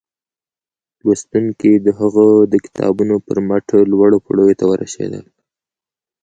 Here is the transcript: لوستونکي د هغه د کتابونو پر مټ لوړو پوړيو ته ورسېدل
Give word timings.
لوستونکي 1.03 1.71
د 1.85 1.87
هغه 1.99 2.25
د 2.51 2.53
کتابونو 2.65 3.15
پر 3.25 3.37
مټ 3.47 3.67
لوړو 3.91 4.17
پوړيو 4.25 4.57
ته 4.59 4.65
ورسېدل 4.71 5.25